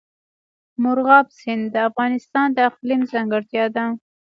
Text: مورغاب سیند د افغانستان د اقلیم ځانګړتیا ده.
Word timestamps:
مورغاب 0.83 1.25
سیند 1.39 1.63
د 1.71 1.77
افغانستان 1.89 2.47
د 2.53 2.59
اقلیم 2.69 3.01
ځانګړتیا 3.11 3.65
ده. 3.75 3.85